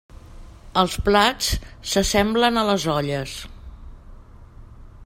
Els 0.81 0.95
plats 1.09 1.51
s'assemblen 1.91 2.59
a 2.61 2.65
les 2.71 2.87
olles. 2.95 3.37